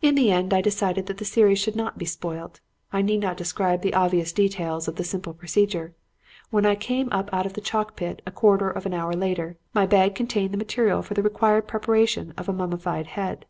"In 0.00 0.16
the 0.16 0.32
end, 0.32 0.52
I 0.52 0.60
decided 0.60 1.06
that 1.06 1.18
the 1.18 1.24
series 1.24 1.60
should 1.60 1.76
not 1.76 1.96
be 1.96 2.04
spoilt. 2.04 2.58
I 2.92 3.00
need 3.00 3.20
not 3.20 3.36
describe 3.36 3.80
the 3.82 3.94
obvious 3.94 4.32
details 4.32 4.88
of 4.88 4.96
the 4.96 5.04
simple 5.04 5.32
procedure. 5.34 5.94
When 6.50 6.66
I 6.66 6.74
came 6.74 7.08
up 7.12 7.30
out 7.32 7.46
of 7.46 7.52
the 7.52 7.60
chalk 7.60 7.94
pit 7.94 8.22
a 8.26 8.32
quarter 8.32 8.68
of 8.68 8.86
an 8.86 8.92
hour 8.92 9.12
later, 9.12 9.58
my 9.72 9.86
bag 9.86 10.16
contained 10.16 10.50
the 10.50 10.58
material 10.58 11.00
for 11.00 11.14
the 11.14 11.22
required 11.22 11.68
preparation 11.68 12.34
of 12.36 12.48
a 12.48 12.52
mummified 12.52 13.06
head. 13.06 13.46